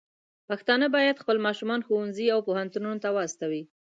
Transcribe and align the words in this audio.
پښتانه 0.49 0.85
بايد 0.95 1.21
خپل 1.23 1.37
ماشومان 1.47 1.79
ښوونځي 1.87 2.27
او 2.33 2.39
پوهنتونونو 2.47 2.99
ته 3.03 3.09
واستوي. 3.15 3.63